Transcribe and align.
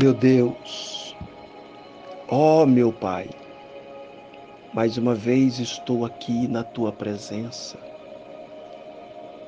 Meu 0.00 0.14
Deus, 0.14 1.16
ó 2.28 2.62
oh, 2.62 2.66
meu 2.66 2.92
Pai, 2.92 3.28
mais 4.72 4.96
uma 4.96 5.12
vez 5.12 5.58
estou 5.58 6.04
aqui 6.04 6.46
na 6.46 6.62
tua 6.62 6.92
presença. 6.92 7.76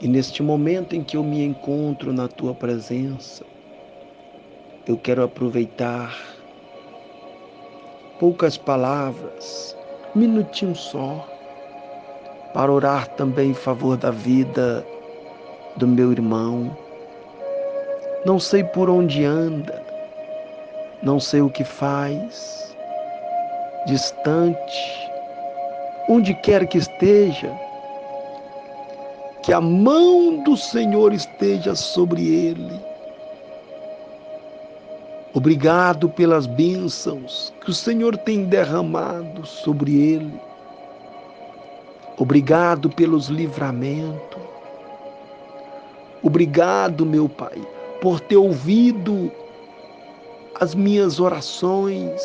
E 0.00 0.08
neste 0.08 0.42
momento 0.42 0.96
em 0.96 1.04
que 1.04 1.16
eu 1.16 1.22
me 1.22 1.44
encontro 1.44 2.12
na 2.12 2.26
tua 2.26 2.52
presença, 2.52 3.44
eu 4.88 4.96
quero 4.96 5.22
aproveitar 5.22 6.18
poucas 8.18 8.56
palavras, 8.56 9.76
minutinho 10.16 10.74
só, 10.74 11.28
para 12.52 12.72
orar 12.72 13.06
também 13.10 13.50
em 13.50 13.54
favor 13.54 13.96
da 13.96 14.10
vida 14.10 14.84
do 15.76 15.86
meu 15.86 16.10
irmão. 16.10 16.76
Não 18.26 18.40
sei 18.40 18.64
por 18.64 18.90
onde 18.90 19.24
anda, 19.24 19.89
não 21.02 21.18
sei 21.18 21.40
o 21.40 21.48
que 21.48 21.64
faz, 21.64 22.76
distante, 23.86 25.10
onde 26.08 26.34
quer 26.34 26.66
que 26.66 26.78
esteja, 26.78 27.50
que 29.42 29.52
a 29.52 29.60
mão 29.60 30.42
do 30.42 30.56
Senhor 30.56 31.12
esteja 31.12 31.74
sobre 31.74 32.22
ele. 32.22 32.80
Obrigado 35.32 36.08
pelas 36.08 36.46
bênçãos 36.46 37.54
que 37.62 37.70
o 37.70 37.74
Senhor 37.74 38.16
tem 38.16 38.44
derramado 38.44 39.46
sobre 39.46 39.94
ele. 39.96 40.40
Obrigado 42.18 42.90
pelos 42.90 43.28
livramentos. 43.28 44.42
Obrigado, 46.22 47.06
meu 47.06 47.28
Pai, 47.28 47.62
por 48.02 48.20
ter 48.20 48.36
ouvido 48.36 49.32
as 50.60 50.74
minhas 50.74 51.18
orações, 51.18 52.20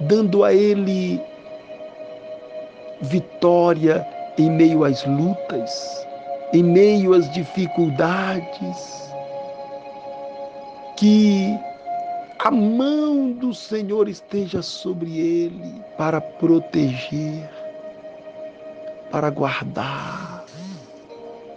dando 0.00 0.44
a 0.44 0.54
Ele 0.54 1.20
vitória 3.02 4.06
em 4.38 4.50
meio 4.50 4.84
às 4.84 5.04
lutas, 5.04 6.06
em 6.52 6.62
meio 6.62 7.12
às 7.14 7.30
dificuldades. 7.32 9.08
Que 10.96 11.58
a 12.38 12.50
mão 12.50 13.32
do 13.32 13.52
Senhor 13.52 14.08
esteja 14.08 14.62
sobre 14.62 15.18
ele 15.18 15.82
para 15.96 16.20
proteger, 16.20 17.48
para 19.10 19.30
guardar, 19.30 20.44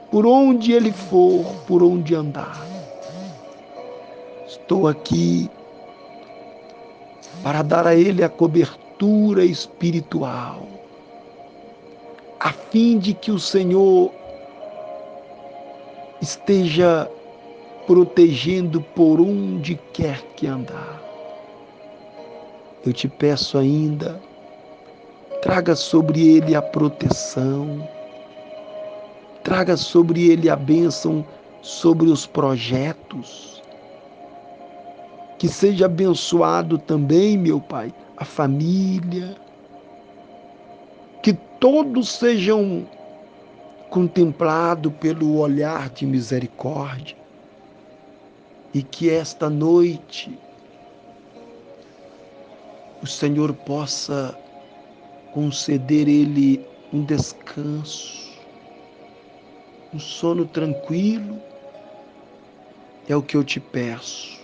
por 0.09 0.25
onde 0.25 0.73
ele 0.73 0.91
for, 0.91 1.45
por 1.67 1.81
onde 1.81 2.13
andar. 2.15 2.80
Estou 4.51 4.85
aqui 4.85 5.49
para 7.41 7.61
dar 7.61 7.87
a 7.87 7.95
Ele 7.95 8.21
a 8.21 8.27
cobertura 8.27 9.45
espiritual, 9.45 10.67
a 12.37 12.51
fim 12.51 12.99
de 12.99 13.13
que 13.13 13.31
o 13.31 13.39
Senhor 13.39 14.11
esteja 16.21 17.09
protegendo 17.87 18.81
por 18.81 19.21
onde 19.21 19.79
quer 19.93 20.21
que 20.35 20.47
andar. 20.47 21.01
Eu 22.85 22.91
te 22.91 23.07
peço 23.07 23.57
ainda, 23.57 24.21
traga 25.41 25.77
sobre 25.77 26.27
ele 26.27 26.55
a 26.55 26.61
proteção, 26.61 27.87
traga 29.45 29.77
sobre 29.77 30.29
ele 30.29 30.49
a 30.49 30.57
bênção 30.57 31.25
sobre 31.61 32.09
os 32.09 32.27
projetos, 32.27 33.60
que 35.41 35.49
seja 35.49 35.87
abençoado 35.87 36.77
também, 36.77 37.35
meu 37.35 37.59
Pai, 37.59 37.91
a 38.15 38.23
família. 38.23 39.35
Que 41.23 41.33
todos 41.33 42.09
sejam 42.09 42.87
contemplados 43.89 44.93
pelo 44.99 45.39
olhar 45.39 45.89
de 45.89 46.05
misericórdia. 46.05 47.17
E 48.71 48.83
que 48.83 49.09
esta 49.09 49.49
noite 49.49 50.37
o 53.01 53.07
Senhor 53.07 53.51
possa 53.51 54.37
conceder 55.33 56.07
ele 56.07 56.63
um 56.93 57.03
descanso, 57.03 58.29
um 59.91 59.97
sono 59.97 60.45
tranquilo. 60.45 61.41
É 63.09 63.15
o 63.15 63.23
que 63.23 63.35
eu 63.35 63.43
te 63.43 63.59
peço. 63.59 64.40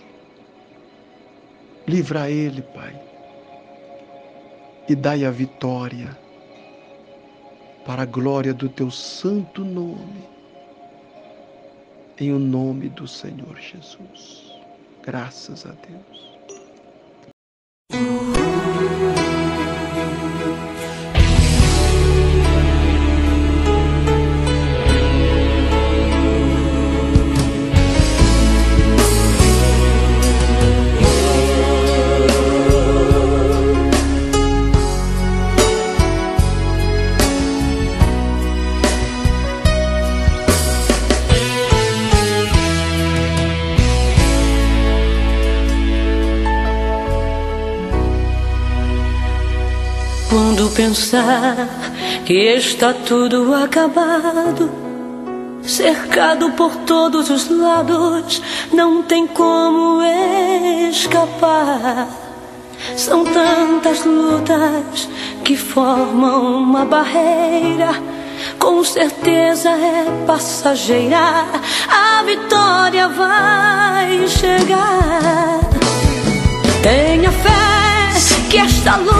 Livra 1.88 2.30
ele, 2.30 2.60
Pai, 2.60 2.94
e 4.86 4.94
dai 4.94 5.24
a 5.24 5.30
vitória 5.30 6.14
para 7.86 8.02
a 8.02 8.04
glória 8.04 8.52
do 8.52 8.68
teu 8.68 8.90
santo 8.90 9.64
nome, 9.64 10.28
em 12.20 12.30
o 12.30 12.38
nome 12.38 12.90
do 12.90 13.08
Senhor 13.08 13.56
Jesus. 13.58 14.52
Graças 15.02 15.64
a 15.64 15.72
Deus. 15.72 16.28
Pensar 50.74 51.68
que 52.24 52.34
está 52.34 52.92
tudo 52.94 53.52
acabado, 53.52 54.70
cercado 55.62 56.50
por 56.52 56.70
todos 56.86 57.30
os 57.30 57.50
lados, 57.50 58.40
não 58.72 59.02
tem 59.02 59.26
como 59.26 60.00
escapar. 60.88 62.06
São 62.96 63.24
tantas 63.24 64.04
lutas 64.04 65.08
que 65.44 65.56
formam 65.56 66.62
uma 66.62 66.84
barreira, 66.84 68.00
com 68.58 68.84
certeza 68.84 69.70
é 69.70 70.24
passageira. 70.26 71.44
A 71.88 72.22
vitória 72.22 73.08
vai 73.08 74.28
chegar. 74.28 75.60
Tenha 76.82 77.32
fé 77.32 77.58
que 78.48 78.56
esta 78.56 78.96
luta 78.96 79.17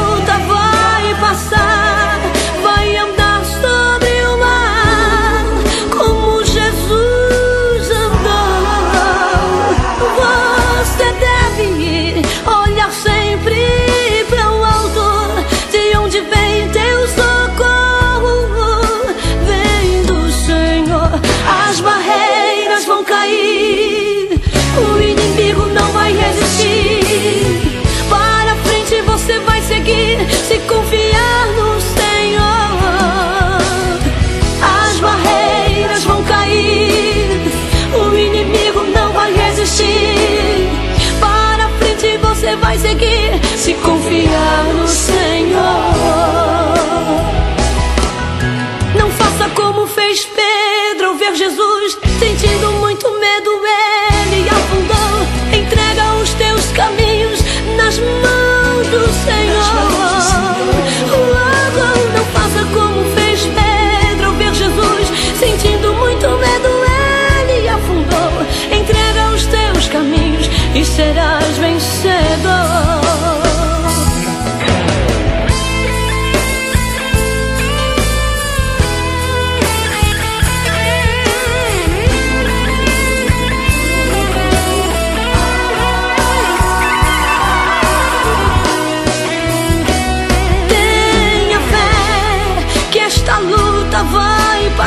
Jesus, 51.35 52.08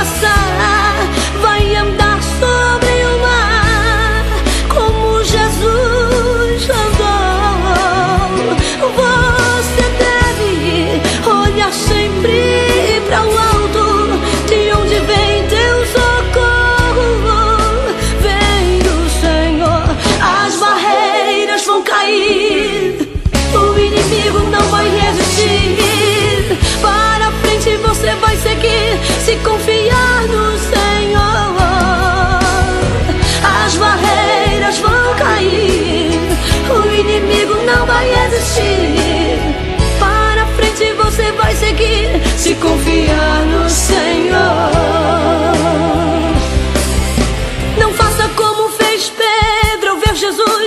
passar, 0.02 0.96
vai 1.42 1.76
andar 1.76 2.20
sobre 2.24 2.94
o 3.06 3.20
mar, 3.20 4.26
como 4.68 5.24
Jesus 5.24 6.70
andou. 6.82 8.48
Você 8.98 9.86
deve 10.06 10.50
olhar 11.30 11.72
sempre 11.72 13.00
para 13.08 13.22
o 13.24 13.32
alto, 13.38 13.86
de 14.48 14.72
onde 14.74 14.98
vem 15.02 15.46
teu 15.48 15.86
socorro. 15.96 17.10
Vem 18.26 18.80
do 18.80 18.98
Senhor, 19.22 19.86
as 20.20 20.56
barreiras 20.56 21.64
vão 21.64 21.84
cair. 21.84 22.41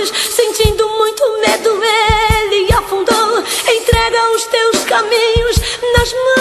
olhos, 0.05 0.11
sentindo 0.29 0.87
muito 0.89 1.23
medo, 1.39 1.81
ele 2.51 2.73
afundou. 2.73 3.39
Entrega 3.39 4.29
os 4.35 4.45
teus 4.45 4.83
caminhos 4.85 5.57
nas 5.97 6.13
mãos. 6.13 6.34